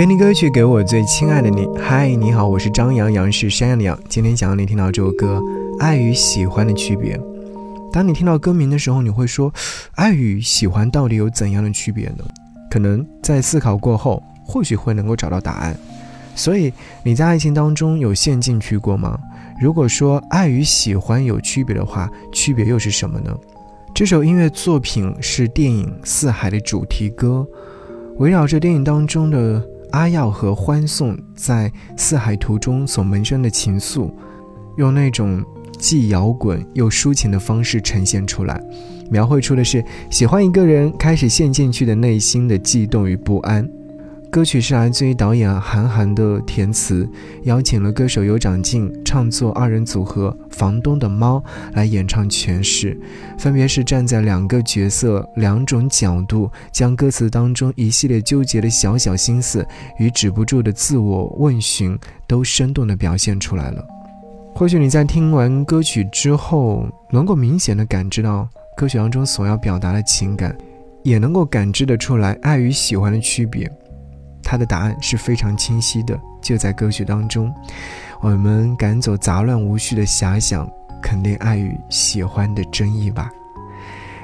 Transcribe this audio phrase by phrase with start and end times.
[0.00, 1.68] 给你歌曲，给我最亲爱的你。
[1.78, 4.00] 嗨，你好，我是张阳阳，是山羊的羊。
[4.08, 5.38] 今天想要你听到这首歌
[5.78, 7.18] 《爱与喜欢的区别》。
[7.92, 9.52] 当你听到歌名的时候，你会说，
[9.96, 12.24] 爱与喜欢到底有怎样的区别呢？
[12.70, 15.78] 可能在思考过后，或许会能够找到答案。
[16.34, 16.72] 所以
[17.04, 19.18] 你在爱情当中有陷进去过吗？
[19.60, 23.36] 如果说爱与喜欢有区别的话，区别又是什么呢？
[23.94, 27.46] 这首音乐作品是电影《四海》的主题歌，
[28.16, 29.62] 围绕着电影当中的。
[29.92, 34.10] 阿耀和欢颂在四海途中所萌生的情愫，
[34.76, 35.44] 用那种
[35.78, 38.62] 既摇滚又抒情的方式呈现出来，
[39.10, 43.68] 描绘出的是喜欢一个人开始陷进去的内心的悸动与不安。
[44.30, 47.08] 歌曲是来自于导演韩寒的填词，
[47.42, 52.96] 邀请了歌手尤长靖唱作二人组合房东的猫来演唱诠释，
[53.36, 59.66] 分别是站在两个角色两种角度，将歌词当中一系列纠结的小小心思
[59.98, 63.84] 与止不住的自我问询都生动地表现出来了。
[64.54, 70.56] 或许你在听完歌曲之后，能够明显的感知到歌曲当中所要表达的情感，
[71.02, 73.68] 也能够感知得出来爱与喜欢的区别。
[74.50, 77.54] 他的答案是非常清晰的，就在歌曲当中。
[78.20, 80.68] 我们赶走杂乱无序的遐想，
[81.00, 83.30] 肯定爱与喜欢的真意吧。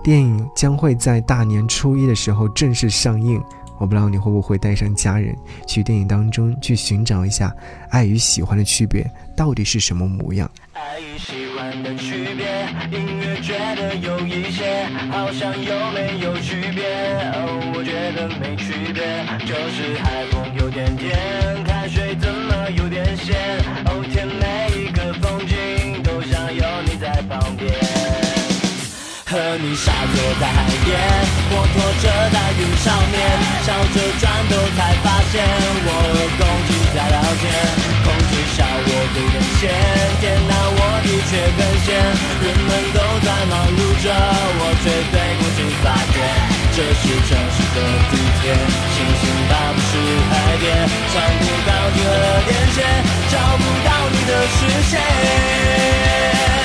[0.00, 3.42] 电影将会在大年初一的时候正式上映，
[3.80, 7.52] 我不知道你会不会带上家人去电影当中去寻找一下
[7.90, 9.04] 爱与喜欢的区别
[9.36, 10.48] 到底是什么模样。
[10.72, 17.21] 爱与喜欢的区别，隐约觉得有一些，好像有没有区别？
[18.40, 19.02] 没区别，
[19.46, 21.16] 就是海风有点甜，
[21.64, 23.34] 开水怎么有点咸？
[23.86, 27.72] 哦天，每一个风景都像有你在旁边，
[29.26, 30.98] 和你傻坐在海边，
[31.50, 33.18] 摩托车在云上面，
[33.66, 35.42] 笑着转头才发现，
[35.84, 37.50] 我和空气在聊天，
[38.04, 39.70] 空气笑我有点咸，
[40.20, 40.62] 天哪！
[41.28, 46.51] 却更闲，人们都在忙碌着，我却对空气发电。
[46.74, 48.42] 这是城市的地铁，
[48.94, 49.90] 星星它不是
[50.30, 50.64] 海边，
[51.12, 52.08] 找不到你的
[52.46, 52.80] 连线，
[53.28, 54.58] 找不到你的视
[54.90, 56.61] 线。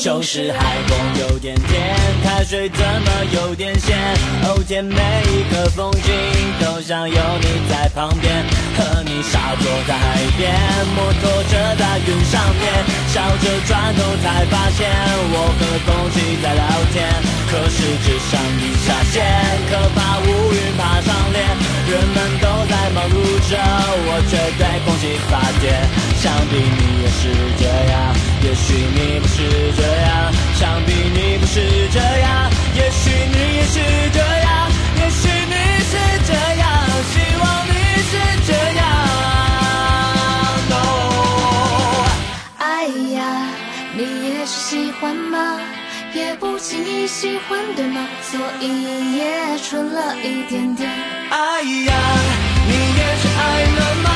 [0.00, 3.98] 就是海风有点甜，开水怎么有点咸？
[4.44, 6.12] 哦天，每一个风景
[6.60, 8.32] 都想有你在旁边，
[8.78, 10.54] 和你傻坐在海边，
[10.94, 12.62] 摩托车在云上面，
[13.10, 14.88] 笑着转头才发现
[15.34, 17.04] 我和空气在聊天。
[17.50, 19.24] 可是只上一下线，
[19.68, 21.42] 可怕乌云爬上脸，
[21.90, 23.18] 人们都在忙碌
[23.50, 23.58] 着，
[24.06, 25.74] 我却对空气发癫。
[26.22, 27.30] 想必你也是，
[28.68, 30.30] 许你不是这样。
[30.54, 33.80] 想必你不是这样，也许你也是
[34.12, 34.50] 这样，
[35.00, 35.54] 也许你
[35.90, 35.92] 是
[36.26, 36.68] 这样，
[37.10, 37.72] 希望你
[38.10, 38.12] 是
[38.46, 38.80] 这样。
[40.68, 40.74] No，
[42.58, 42.62] 哎
[43.14, 43.18] 呀，
[43.96, 43.98] 你
[44.28, 45.58] 也是喜欢吗？
[46.12, 48.06] 也不轻易喜欢，对吗？
[48.20, 50.90] 所以也蠢了一点点。
[51.30, 51.94] 哎呀，
[52.66, 53.40] 你也是爱
[53.78, 54.08] 了吗？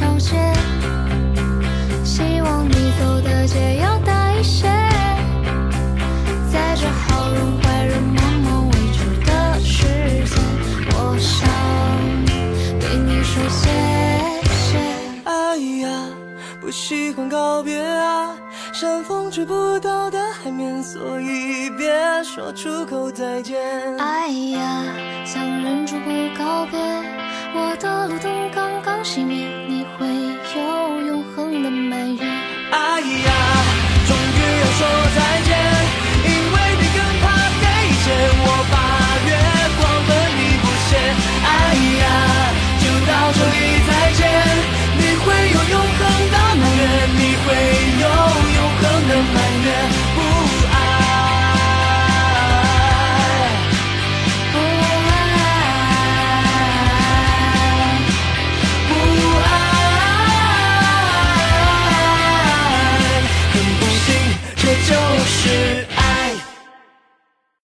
[0.00, 0.34] 小街，
[2.02, 4.66] 希望你走的街要大一些。
[6.50, 9.84] 在这好人坏人茫茫未知的世
[10.24, 10.40] 界，
[10.94, 11.46] 我想
[12.80, 13.68] 对你说谢
[14.48, 14.78] 谢。
[15.24, 15.90] 哎呀，
[16.62, 18.34] 不喜欢告别啊，
[18.72, 21.92] 山风吹不到的海面，所以别
[22.24, 23.58] 说出口再见。
[23.98, 24.82] 哎呀，
[25.26, 26.80] 想忍住不告别，
[27.54, 29.59] 我的路灯刚刚熄灭。